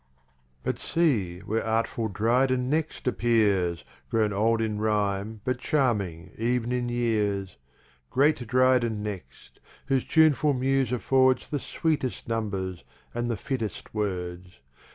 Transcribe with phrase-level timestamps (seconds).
[0.63, 6.89] But see where artful Dryden next appears, Grown old in Rhime, but Charming ev'n in
[6.89, 7.55] Years.
[8.09, 9.59] Great Dryden next!
[9.85, 12.83] whose Tuneful Muse affords The sweetest Numbers,
[13.13, 14.57] and the fittest words.